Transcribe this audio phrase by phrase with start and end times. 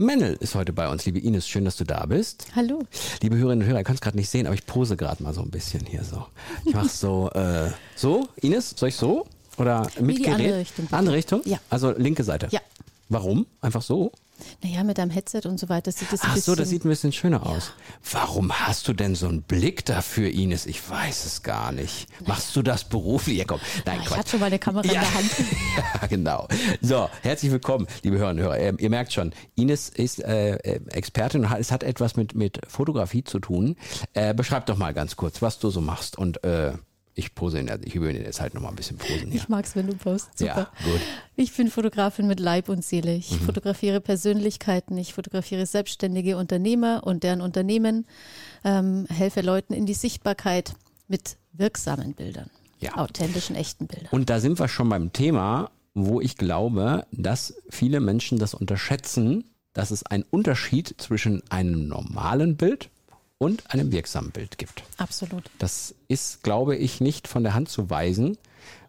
[0.00, 1.04] Mennel ist heute bei uns.
[1.06, 2.46] Liebe Ines, schön, dass du da bist.
[2.54, 2.84] Hallo.
[3.20, 5.34] Liebe Hörerinnen und Hörer, ihr könnt es gerade nicht sehen, aber ich pose gerade mal
[5.34, 6.24] so ein bisschen hier so.
[6.64, 9.26] Ich mache so, äh, so, Ines, soll ich so?
[9.56, 10.38] Oder mit die Gerät?
[10.38, 10.96] andere Richtung, bitte.
[10.96, 11.42] Andere Richtung?
[11.46, 11.58] Ja.
[11.68, 12.46] Also linke Seite?
[12.52, 12.60] Ja.
[13.08, 13.46] Warum?
[13.60, 14.12] Einfach so?
[14.62, 16.88] Naja, mit deinem Headset und so weiter sieht das ein Ach so, das sieht ein
[16.88, 17.72] bisschen schöner aus.
[18.12, 20.66] Warum hast du denn so einen Blick dafür, Ines?
[20.66, 22.08] Ich weiß es gar nicht.
[22.26, 23.38] Machst du das beruflich?
[23.38, 23.60] Ja, komm.
[23.84, 24.18] Nein, Ja, ich Quatsch.
[24.18, 25.00] hatte schon mal eine Kamera in ja.
[25.00, 25.30] der Hand.
[26.00, 26.48] ja, genau.
[26.80, 28.58] So, herzlich willkommen, liebe Hörerinnen und Hörer.
[28.60, 32.34] Ähm, ihr merkt schon, Ines ist äh, äh, Expertin und hat, es hat etwas mit,
[32.34, 33.76] mit Fotografie zu tun.
[34.14, 36.16] Äh, beschreib doch mal ganz kurz, was du so machst.
[36.18, 36.72] Und äh,
[37.18, 39.40] ich pose, in, ich übe jetzt halt nochmal ein bisschen posen hier.
[39.40, 40.38] Ich mag's, wenn du postst.
[40.38, 40.70] Super.
[40.80, 41.00] Ja, gut.
[41.36, 43.14] Ich bin Fotografin mit Leib und Seele.
[43.14, 43.44] Ich Mhm.
[43.44, 48.06] fotografiere Persönlichkeiten, ich fotografiere selbstständige Unternehmer und deren Unternehmen,
[48.64, 50.74] ähm, helfe Leuten in die Sichtbarkeit
[51.08, 52.50] mit wirksamen Bildern.
[52.80, 52.96] Ja.
[52.96, 54.08] Authentischen, echten Bildern.
[54.12, 59.42] Und da sind wir schon beim Thema, wo ich glaube, dass viele Menschen das unterschätzen,
[59.72, 62.90] dass es einen Unterschied zwischen einem normalen Bild
[63.38, 64.82] und einem wirksamen Bild gibt.
[64.96, 65.44] Absolut.
[65.58, 68.36] Das ist, glaube ich, nicht von der Hand zu weisen.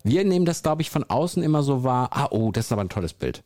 [0.03, 2.81] Wir nehmen das, glaube ich, von außen immer so wahr, ah, oh, das ist aber
[2.81, 3.43] ein tolles Bild.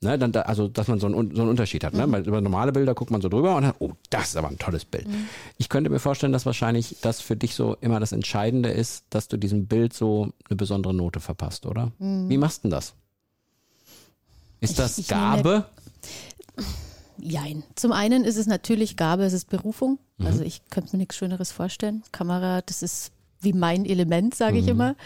[0.00, 1.92] Ne, dann da, also, dass man so einen, so einen Unterschied hat.
[1.92, 2.10] Ne?
[2.12, 4.56] Weil über normale Bilder guckt man so drüber und dann, oh, das ist aber ein
[4.58, 5.08] tolles Bild.
[5.56, 9.26] Ich könnte mir vorstellen, dass wahrscheinlich das für dich so immer das Entscheidende ist, dass
[9.26, 11.90] du diesem Bild so eine besondere Note verpasst, oder?
[11.98, 12.94] Wie machst du denn das?
[14.60, 15.64] Ist Ich- das ich Gabe?
[17.28, 17.62] Jein.
[17.74, 19.98] Zum einen ist es natürlich Gabe, es ist Berufung.
[20.16, 20.26] Mhm.
[20.26, 22.02] Also ich könnte mir nichts Schöneres vorstellen.
[22.12, 24.62] Kamera, das ist wie mein Element, sage Mhm.
[24.62, 24.96] ich immer.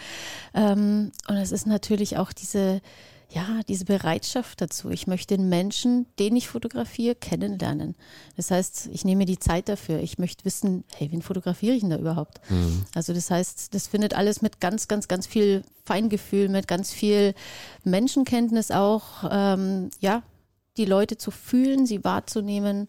[0.53, 2.81] Ähm, und es ist natürlich auch diese,
[3.29, 4.89] ja, diese Bereitschaft dazu.
[4.89, 7.95] Ich möchte den Menschen, den ich fotografiere, kennenlernen.
[8.37, 9.99] Das heißt, ich nehme die Zeit dafür.
[9.99, 12.41] Ich möchte wissen, hey, wen fotografiere ich denn da überhaupt?
[12.95, 17.33] Also das heißt, das findet alles mit ganz, ganz, ganz viel Feingefühl, mit ganz viel
[17.83, 20.23] Menschenkenntnis auch, ähm, ja,
[20.77, 22.87] die Leute zu fühlen, sie wahrzunehmen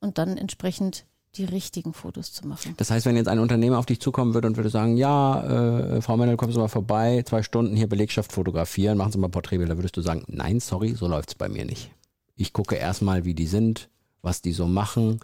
[0.00, 2.74] und dann entsprechend die richtigen Fotos zu machen.
[2.78, 6.02] Das heißt, wenn jetzt ein Unternehmer auf dich zukommen würde und würde sagen, ja, äh,
[6.02, 9.76] Frau Mendel, kommen Sie mal vorbei, zwei Stunden hier Belegschaft fotografieren, machen Sie mal Porträtbilder,
[9.76, 11.90] würdest du sagen, nein, sorry, so läuft's bei mir nicht.
[12.34, 13.88] Ich gucke erstmal, wie die sind,
[14.22, 15.20] was die so machen,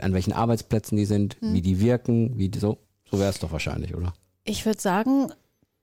[0.00, 2.78] an welchen Arbeitsplätzen die sind, wie die wirken, wie die so.
[3.10, 4.14] So wäre es doch wahrscheinlich, oder?
[4.44, 5.32] Ich würde sagen,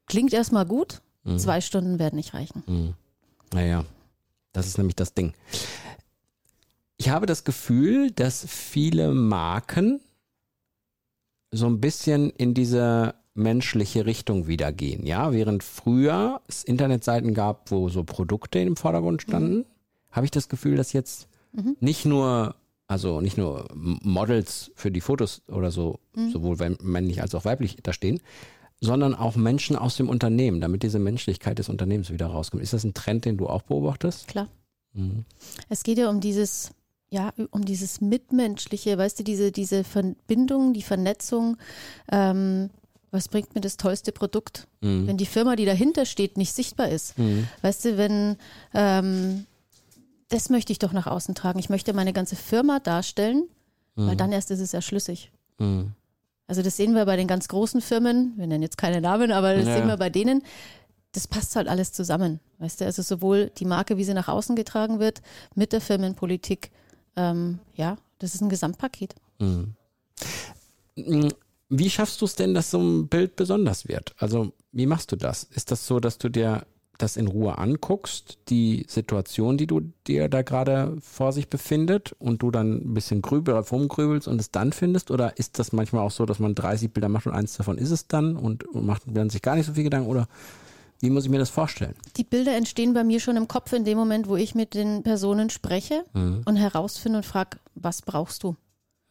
[0.08, 1.02] klingt erstmal gut,
[1.38, 2.96] zwei Stunden werden nicht reichen.
[3.54, 3.86] Naja,
[4.54, 5.34] das ist nämlich das Ding.
[6.98, 10.02] Ich habe das Gefühl, dass viele Marken
[11.52, 15.06] so ein bisschen in diese menschliche Richtung wieder gehen.
[15.06, 19.66] Ja, während früher es Internetseiten gab, wo so Produkte im Vordergrund standen,
[20.12, 21.28] habe ich das Gefühl, dass jetzt
[21.80, 22.56] nicht nur,
[22.88, 26.00] also nicht nur Models für die Fotos oder so,
[26.32, 28.20] sowohl wenn- männlich als auch weiblich da stehen,
[28.82, 32.64] sondern auch Menschen aus dem Unternehmen, damit diese Menschlichkeit des Unternehmens wieder rauskommt.
[32.64, 34.28] Ist das ein Trend, den du auch beobachtest?
[34.28, 34.48] Klar.
[35.70, 36.72] Es geht ja um dieses,
[37.10, 41.58] ja, um dieses Mitmenschliche, weißt du, diese, diese Verbindung, die Vernetzung.
[42.12, 42.70] Ähm,
[43.12, 47.14] was bringt mir das tollste Produkt, wenn die Firma, die dahinter steht, nicht sichtbar ist?
[47.62, 48.38] Weißt du, wenn
[48.74, 49.46] ähm,
[50.32, 51.60] das möchte ich doch nach außen tragen.
[51.60, 53.50] Ich möchte meine ganze Firma darstellen,
[53.96, 55.30] weil dann erst ist es ja schlüssig.
[55.60, 55.92] Mhm.
[56.52, 59.56] Also das sehen wir bei den ganz großen Firmen, wir nennen jetzt keine Namen, aber
[59.56, 59.76] das Ja.
[59.78, 60.44] sehen wir bei denen.
[61.14, 62.42] Das passt halt alles zusammen.
[62.60, 65.22] Weißt du, also sowohl die Marke, wie sie nach außen getragen wird,
[65.56, 66.72] mit der Firmenpolitik.
[67.16, 69.16] Ähm, ja, das ist ein Gesamtpaket.
[71.70, 74.14] Wie schaffst du es denn, dass so ein Bild besonders wird?
[74.18, 75.46] Also, wie machst du das?
[75.46, 76.66] Ist das so, dass du dir
[77.02, 82.42] das in Ruhe anguckst, die Situation, die du dir da gerade vor sich befindet und
[82.42, 85.12] du dann ein bisschen grübel, rumgrübelst und es dann findest?
[85.12, 87.92] Oder ist das manchmal auch so, dass man 30 Bilder macht und eins davon ist
[87.92, 90.10] es dann und, und macht dann sich gar nicht so viel Gedanken?
[90.10, 90.28] Oder
[91.00, 91.96] wie muss ich mir das vorstellen?
[92.18, 95.02] Die Bilder entstehen bei mir schon im Kopf in dem Moment, wo ich mit den
[95.02, 96.06] Personen spreche
[96.46, 98.56] und herausfinde und frage, was brauchst du?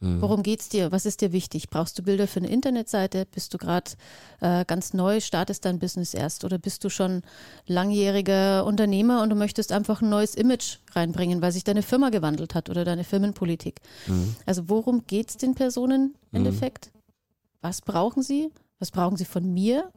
[0.02, 0.92] Worum geht's dir?
[0.92, 1.68] Was ist dir wichtig?
[1.68, 3.26] Brauchst du Bilder für eine Internetseite?
[3.26, 3.90] Bist du gerade
[4.40, 6.42] äh, ganz neu, startest dein Business erst?
[6.44, 7.20] Oder bist du schon
[7.66, 12.54] langjähriger Unternehmer und du möchtest einfach ein neues Image reinbringen, weil sich deine Firma gewandelt
[12.54, 13.80] hat oder deine Firmenpolitik?
[14.46, 16.90] Also worum geht's den Personen im Endeffekt?
[17.60, 18.50] Was brauchen sie?
[18.78, 19.90] Was brauchen sie von mir?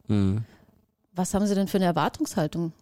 [1.14, 2.72] Was haben sie denn für eine Erwartungshaltung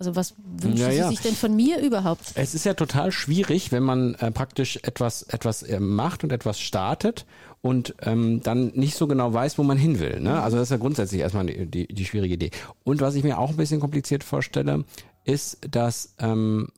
[0.00, 1.04] Also was wünschen Ja, ja.
[1.04, 2.32] Sie sich denn von mir überhaupt?
[2.34, 6.58] Es ist ja total schwierig, wenn man äh, praktisch etwas, etwas äh, macht und etwas
[6.58, 7.26] startet
[7.60, 10.20] und ähm, dann nicht so genau weiß, wo man hin will.
[10.20, 10.42] Ne?
[10.42, 12.50] Also das ist ja grundsätzlich erstmal die, die, die schwierige Idee.
[12.82, 14.84] Und was ich mir auch ein bisschen kompliziert vorstelle,
[15.26, 16.68] ist, dass ähm,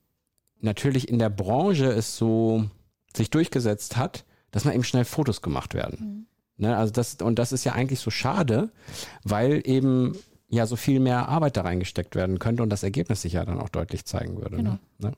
[0.61, 2.65] natürlich in der Branche es so
[3.17, 6.27] sich durchgesetzt hat, dass man eben schnell Fotos gemacht werden.
[6.57, 6.77] Ne?
[6.77, 8.73] Also das, und das ist ja eigentlich so schade,
[9.23, 10.17] weil eben
[10.53, 13.59] ja so viel mehr Arbeit da reingesteckt werden könnte und das Ergebnis sich ja dann
[13.59, 14.57] auch deutlich zeigen würde.
[14.57, 14.79] Genau.
[14.99, 15.13] Ne?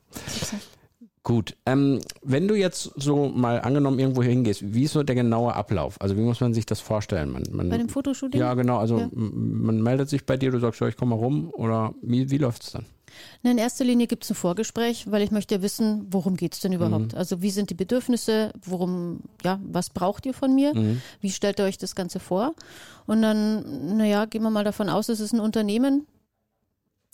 [1.24, 5.54] Gut, ähm, wenn du jetzt so mal angenommen irgendwo hingehst, wie ist so der genaue
[5.54, 5.98] Ablauf?
[5.98, 7.30] Also wie muss man sich das vorstellen?
[7.30, 8.38] Man, man, Bei dem Fotoshooting?
[8.38, 8.76] ja, genau.
[8.76, 9.08] Also Ja.
[9.10, 12.36] man meldet sich bei dir, du sagst, ja, ich komme mal rum oder wie, wie
[12.36, 12.84] läuft's dann?
[13.42, 16.52] Na, in erster Linie gibt es ein Vorgespräch, weil ich möchte ja wissen, worum geht
[16.54, 17.12] es denn überhaupt?
[17.12, 17.18] Mhm.
[17.18, 20.74] Also wie sind die Bedürfnisse, worum, ja, was braucht ihr von mir?
[20.74, 21.00] Mhm.
[21.22, 22.54] Wie stellt ihr euch das Ganze vor?
[23.06, 26.06] Und dann, naja, gehen wir mal davon aus, es ist ein Unternehmen.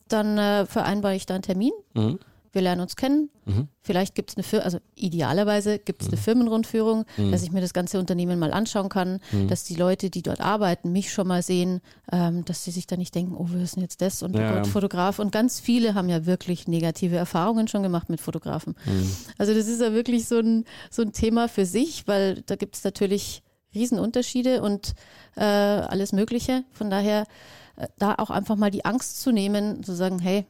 [0.09, 1.73] Dann äh, vereinbare ich da einen Termin.
[1.95, 2.19] Mhm.
[2.53, 3.31] Wir lernen uns kennen.
[3.45, 3.69] Mhm.
[3.81, 7.31] Vielleicht gibt es eine Firma, also idealerweise gibt es eine Firmenrundführung, Mhm.
[7.31, 10.91] dass ich mir das ganze Unternehmen mal anschauen kann, dass die Leute, die dort arbeiten,
[10.93, 11.81] mich schon mal sehen,
[12.11, 14.55] ähm, dass sie sich da nicht denken, oh, wir wissen jetzt das und oh Ja,
[14.57, 14.67] Gott.
[14.67, 15.19] Fotograf.
[15.19, 18.75] Und ganz viele haben ja wirklich negative Erfahrungen schon gemacht mit Fotografen.
[18.85, 19.11] Mhm.
[19.39, 22.77] Also das ist ja wirklich so ein, so ein Thema für sich, weil da gibt
[22.77, 23.43] es natürlich
[23.75, 24.95] Riesenunterschiede und
[25.37, 26.65] äh, alles Mögliche.
[26.73, 27.25] Von daher
[27.77, 30.47] äh, da auch einfach mal die Angst zu nehmen, zu sagen, hey,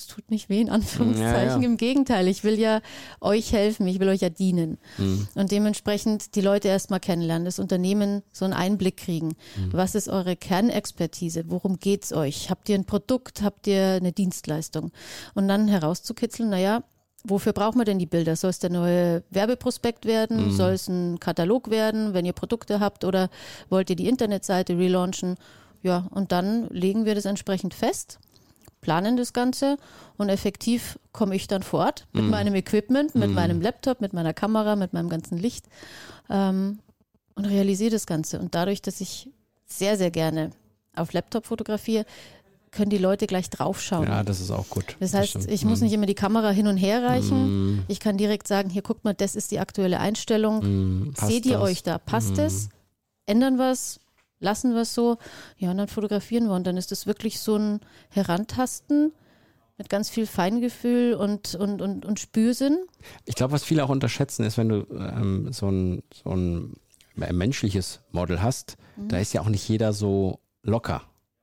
[0.00, 1.48] es tut nicht weh, in Anführungszeichen.
[1.48, 1.62] Ja, ja.
[1.62, 2.80] Im Gegenteil, ich will ja
[3.20, 4.78] euch helfen, ich will euch ja dienen.
[4.98, 5.28] Mhm.
[5.34, 9.28] Und dementsprechend die Leute erstmal kennenlernen, das Unternehmen so einen Einblick kriegen.
[9.28, 9.72] Mhm.
[9.72, 11.44] Was ist eure Kernexpertise?
[11.48, 12.50] Worum geht's euch?
[12.50, 13.42] Habt ihr ein Produkt?
[13.42, 14.90] Habt ihr eine Dienstleistung?
[15.34, 16.82] Und dann herauszukitzeln, naja,
[17.24, 18.36] wofür brauchen wir denn die Bilder?
[18.36, 20.46] Soll es der neue Werbeprospekt werden?
[20.46, 20.52] Mhm.
[20.52, 23.04] Soll es ein Katalog werden, wenn ihr Produkte habt?
[23.04, 23.28] Oder
[23.68, 25.36] wollt ihr die Internetseite relaunchen?
[25.82, 28.18] Ja, und dann legen wir das entsprechend fest
[28.80, 29.76] planen das Ganze
[30.16, 34.32] und effektiv komme ich dann vor Ort mit meinem Equipment, mit meinem Laptop, mit meiner
[34.32, 35.66] Kamera, mit meinem ganzen Licht
[36.30, 36.78] ähm,
[37.34, 38.38] und realisiere das Ganze.
[38.40, 39.28] Und dadurch, dass ich
[39.66, 40.50] sehr, sehr gerne
[40.96, 42.04] auf Laptop fotografiere,
[42.72, 44.06] können die Leute gleich draufschauen.
[44.06, 44.96] Ja, das ist auch gut.
[45.00, 45.50] Das heißt, stimmt.
[45.50, 45.84] ich muss Mhm.
[45.86, 47.72] nicht immer die Kamera hin und her reichen.
[47.78, 47.82] Mhm.
[47.88, 50.60] Ich kann direkt sagen, hier guckt mal, das ist die aktuelle Einstellung.
[51.06, 51.14] Mhm.
[51.14, 51.62] Passt Seht ihr das?
[51.62, 51.98] euch da?
[51.98, 52.40] Passt Mhm.
[52.44, 52.68] es?
[53.26, 53.98] Ändern wir es?
[54.40, 55.18] Lassen wir es so?
[55.58, 56.54] Ja, und dann fotografieren wir.
[56.54, 59.12] Und dann ist das wirklich so ein Herantasten
[59.78, 62.78] mit ganz viel Feingefühl und, und, und, und Spürsinn.
[63.24, 66.74] Ich glaube, was viele auch unterschätzen, ist, wenn du ähm, so, ein, so ein
[67.14, 69.08] menschliches Model hast, Mhm.
[69.08, 71.02] da ist ja auch nicht jeder so locker.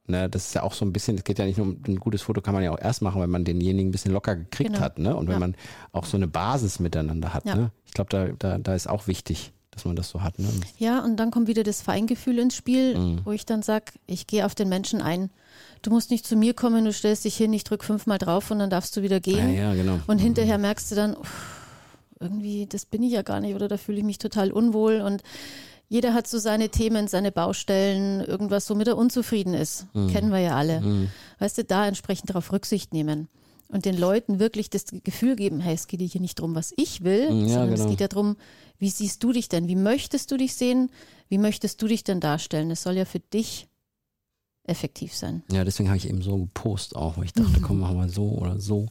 [0.09, 1.97] Ne, das ist ja auch so ein bisschen, es geht ja nicht nur um ein
[2.00, 4.71] gutes Foto, kann man ja auch erst machen, wenn man denjenigen ein bisschen locker gekriegt
[4.73, 4.81] Genau.
[4.85, 5.13] hat, ne?
[5.15, 5.39] Und wenn Ja.
[5.39, 5.55] man
[5.91, 7.55] auch so eine Basis miteinander hat, Ja.
[7.55, 7.71] ne?
[7.85, 10.47] Ich glaube, da, da, da ist auch wichtig, dass man das so hat, ne?
[10.77, 13.21] Ja, und dann kommt wieder das Feingefühl ins Spiel, Mhm.
[13.24, 15.29] wo ich dann sage, ich gehe auf den Menschen ein.
[15.83, 18.59] Du musst nicht zu mir kommen, du stellst dich hin, ich drücke fünfmal drauf und
[18.59, 19.53] dann darfst du wieder Ja, gehen.
[19.56, 20.00] ja, genau.
[20.07, 21.62] Und hinterher merkst du dann, uff,
[22.19, 25.01] irgendwie, das bin ich ja gar nicht oder da fühle ich mich total unwohl.
[25.01, 25.21] Und
[25.89, 29.85] jeder hat so seine Themen, seine Baustellen, irgendwas, womit er unzufrieden ist.
[29.94, 30.81] Kennen wir ja alle.
[30.81, 31.09] Mhm.
[31.39, 33.27] Weißt du, da entsprechend darauf Rücksicht nehmen.
[33.69, 37.03] Und den Leuten wirklich das Gefühl geben, hey, es geht hier nicht darum, was ich
[37.03, 37.83] will, Ja, sondern genau.
[37.83, 38.37] es geht ja darum,
[38.77, 39.67] wie siehst du dich denn?
[39.67, 40.89] Wie möchtest du dich sehen?
[41.27, 42.71] Wie möchtest du dich denn darstellen?
[42.71, 43.67] Es soll ja für dich
[44.63, 45.43] effektiv sein.
[45.51, 48.29] Ja, deswegen habe ich eben so gepostet auch, weil ich dachte, komm, machen wir so
[48.29, 48.87] oder so.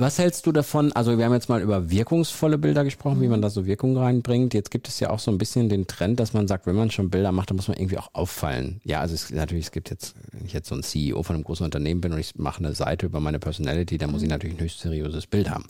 [0.00, 0.92] Was hältst du davon?
[0.92, 4.54] Also wir haben jetzt mal über wirkungsvolle Bilder gesprochen, wie man da so Wirkung reinbringt.
[4.54, 6.92] Jetzt gibt es ja auch so ein bisschen den Trend, dass man sagt, wenn man
[6.92, 8.80] schon Bilder macht, dann muss man irgendwie auch auffallen.
[8.84, 11.42] Ja, also es, natürlich, es gibt jetzt, wenn ich jetzt so ein CEO von einem
[11.42, 14.56] großen Unternehmen bin und ich mache eine Seite über meine Personality, dann muss ich natürlich
[14.56, 15.64] ein höchst seriöses Bild haben.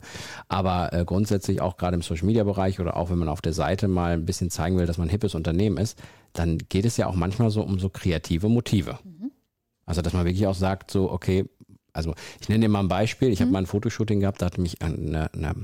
[0.47, 3.53] Aber äh, grundsätzlich auch gerade im Social Media Bereich oder auch wenn man auf der
[3.53, 5.97] Seite mal ein bisschen zeigen will, dass man ein hippes Unternehmen ist,
[6.33, 8.99] dann geht es ja auch manchmal so um so kreative Motive.
[9.87, 11.49] Also, dass man wirklich auch sagt, so, okay,
[11.99, 13.29] also ich nenne dir mal ein Beispiel.
[13.29, 15.55] Ich habe mal ein Fotoshooting gehabt, da hatte mich eine, eine,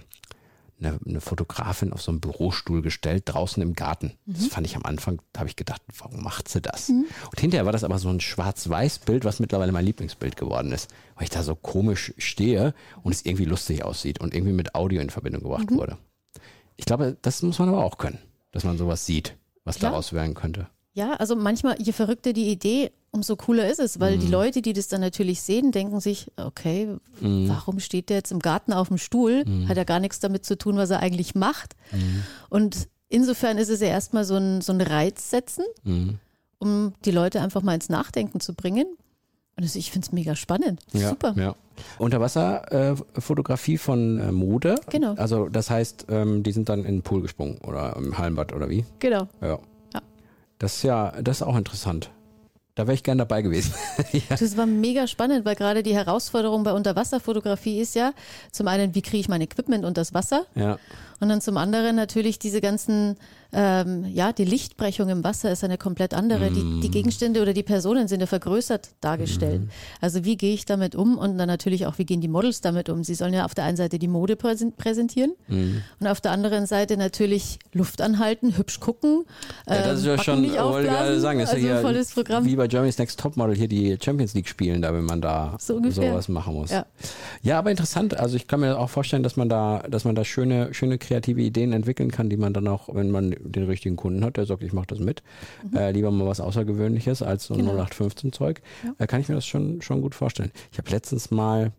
[0.79, 4.13] eine, eine Fotografin auf so einen Bürostuhl gestellt, draußen im Garten.
[4.25, 6.89] Das fand ich am Anfang, da habe ich gedacht, warum macht sie das?
[6.89, 11.23] Und hinterher war das aber so ein Schwarz-Weiß-Bild, was mittlerweile mein Lieblingsbild geworden ist, weil
[11.23, 12.73] ich da so komisch stehe
[13.03, 15.97] und es irgendwie lustig aussieht und irgendwie mit Audio in Verbindung gebracht wurde.
[16.75, 18.19] Ich glaube, das muss man aber auch können,
[18.51, 19.91] dass man sowas sieht, was Klar.
[19.91, 20.67] daraus werden könnte.
[20.93, 24.73] Ja, also manchmal, je verrückter die Idee, umso cooler ist es, weil die Leute, die
[24.73, 28.97] das dann natürlich sehen, denken sich, okay, warum steht der jetzt im Garten auf dem
[28.97, 29.43] Stuhl?
[29.67, 31.75] Hat ja gar nichts damit zu tun, was er eigentlich macht.
[32.49, 36.19] Und insofern ist es ja erstmal so ein, so ein Reiz setzen, Mhm.
[36.59, 38.85] um die Leute einfach mal ins Nachdenken zu bringen.
[39.57, 40.81] Und das, ich finde es mega spannend.
[40.91, 41.33] Ja, Super.
[41.37, 41.55] Ja.
[41.97, 44.75] Unterwasserfotografie äh, Fotografie von äh, Mode.
[44.89, 45.13] Genau.
[45.15, 48.69] Also das heißt, ähm, die sind dann in den Pool gesprungen oder im Hallenbad oder
[48.69, 48.83] wie?
[48.99, 49.27] Genau.
[49.41, 49.59] Ja.
[49.93, 50.01] Ja.
[50.59, 52.09] Das ist ja, das ist auch interessant.
[52.75, 53.73] Da wäre ich gern dabei gewesen.
[54.11, 54.35] ja.
[54.37, 58.13] Das war mega spannend, weil gerade die Herausforderung bei Unterwasserfotografie ist ja
[58.51, 60.45] zum einen, wie kriege ich mein Equipment unter das Wasser?
[60.55, 60.77] Ja.
[61.21, 63.15] Und dann zum anderen natürlich diese ganzen,
[63.57, 66.49] ähm, ja, die Lichtbrechung im Wasser ist eine komplett andere.
[66.49, 66.53] Mm.
[66.53, 69.61] Die, die, Gegenstände oder die Personen sind ja vergrößert dargestellt.
[69.61, 69.69] Mm.
[70.01, 71.17] Also wie gehe ich damit um?
[71.17, 73.05] Und dann natürlich auch, wie gehen die Models damit um?
[73.05, 75.77] Sie sollen ja auf der einen Seite die Mode präsentieren mm.
[76.01, 79.23] und auf der anderen Seite natürlich Luft anhalten, hübsch gucken.
[79.69, 82.45] Ja, das ist ja ähm, schon, wollte ich sagen, das ist also ja volles Programm.
[82.45, 85.81] wie bei Germany's Next Topmodel hier die Champions League spielen, da wenn man da so
[85.91, 86.71] sowas machen muss.
[86.71, 86.85] Ja.
[87.41, 88.19] ja, aber interessant.
[88.19, 91.41] Also ich kann mir auch vorstellen, dass man da, dass man da schöne, schöne kreative
[91.41, 94.63] Ideen entwickeln kann, die man dann auch, wenn man den richtigen Kunden hat, der sagt,
[94.63, 95.23] ich mache das mit,
[95.69, 95.77] mhm.
[95.77, 97.71] äh, lieber mal was Außergewöhnliches als so genau.
[97.71, 98.93] 0815 Zeug, ja.
[98.97, 100.51] äh, kann ich mir das schon, schon gut vorstellen.
[100.71, 101.71] Ich habe letztens mal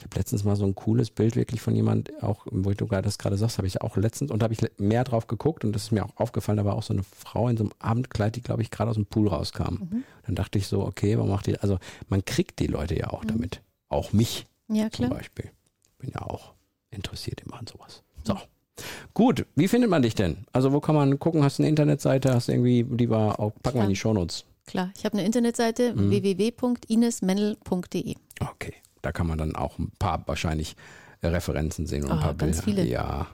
[0.00, 3.18] ich habe letztens mal so ein cooles Bild wirklich von jemand, auch wo du das
[3.18, 5.90] gerade sagst, habe ich auch letztens und habe ich mehr drauf geguckt und das ist
[5.92, 8.62] mir auch aufgefallen, da war auch so eine Frau in so einem Abendkleid, die glaube
[8.62, 9.74] ich gerade aus dem Pool rauskam.
[9.74, 10.04] Mhm.
[10.24, 13.24] Dann dachte ich so, okay, warum macht die, also man kriegt die Leute ja auch
[13.24, 13.28] mhm.
[13.28, 13.60] damit.
[13.90, 15.50] Auch mich ja, zum Beispiel.
[15.98, 16.54] Bin ja auch
[16.90, 18.02] interessiert immer an sowas.
[18.24, 18.38] So.
[19.14, 20.44] Gut, wie findet man dich denn?
[20.52, 21.42] Also wo kann man gucken?
[21.42, 22.34] Hast du eine Internetseite?
[22.34, 24.44] Hast du irgendwie, die war auch, packen wir in die Shownotes.
[24.66, 26.10] Klar, ich habe eine Internetseite mhm.
[26.10, 28.14] www.inesmendel.de.
[28.40, 30.76] Okay, da kann man dann auch ein paar wahrscheinlich
[31.22, 32.82] Referenzen sehen und oh, ein paar ganz Bilder.
[32.82, 32.92] Viele.
[32.92, 33.26] Ja,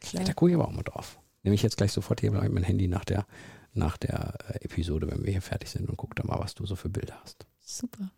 [0.00, 0.24] Klar.
[0.24, 1.18] da gucke ich aber auch mal drauf.
[1.42, 3.26] Nehme ich jetzt gleich sofort hier mein Handy nach der,
[3.72, 6.66] nach der äh, Episode, wenn wir hier fertig sind und guck da mal, was du
[6.66, 7.46] so für Bilder hast.
[7.60, 8.10] Super.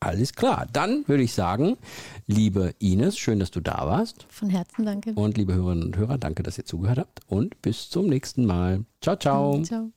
[0.00, 0.66] Alles klar.
[0.72, 1.76] Dann würde ich sagen,
[2.26, 4.26] liebe Ines, schön, dass du da warst.
[4.28, 5.12] Von Herzen danke.
[5.14, 7.20] Und liebe Hörerinnen und Hörer, danke, dass ihr zugehört habt.
[7.26, 8.84] Und bis zum nächsten Mal.
[9.00, 9.62] Ciao, ciao.
[9.62, 9.90] Ciao.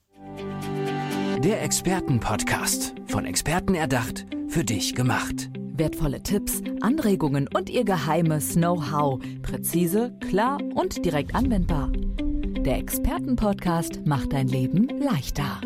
[1.44, 2.96] Der Expertenpodcast.
[3.08, 5.50] Von Experten erdacht, für dich gemacht.
[5.74, 9.20] Wertvolle Tipps, Anregungen und ihr geheimes Know-how.
[9.42, 11.92] Präzise, klar und direkt anwendbar.
[11.92, 15.62] Der Expertenpodcast macht dein Leben leichter.